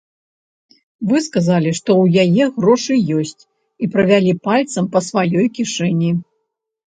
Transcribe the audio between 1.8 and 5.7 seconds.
ў яе грошы ёсць, і правялі пальцам па сваёй